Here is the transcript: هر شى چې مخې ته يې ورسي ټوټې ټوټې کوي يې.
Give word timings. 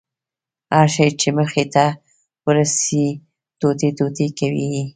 هر 0.75 0.87
شى 0.95 1.07
چې 1.21 1.29
مخې 1.37 1.63
ته 1.73 1.85
يې 1.93 1.97
ورسي 2.45 3.05
ټوټې 3.59 3.89
ټوټې 3.97 4.27
کوي 4.39 4.65
يې. 4.75 4.85